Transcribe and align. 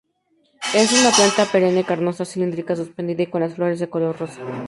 Es 0.73 0.93
una 0.99 1.11
planta 1.11 1.45
perenne 1.51 1.83
carnosa, 1.83 2.25
cilíndrica-suspendida 2.25 3.21
y 3.21 3.27
con 3.27 3.41
las 3.41 3.53
flores 3.53 3.79
de 3.79 3.87
color 3.91 4.17
rosa. 4.17 4.39